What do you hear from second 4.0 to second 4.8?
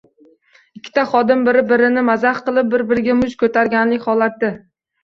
holati